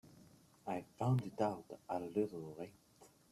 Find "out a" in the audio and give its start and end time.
1.41-1.99